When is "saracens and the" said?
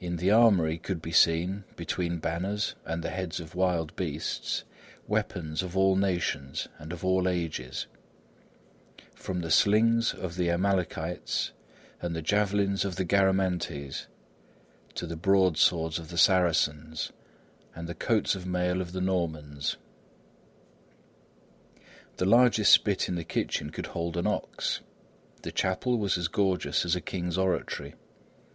16.16-17.94